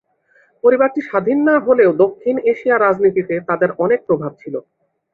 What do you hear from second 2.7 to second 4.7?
রাজনীতিতে তাদের অনেক প্রভাব ছিলো।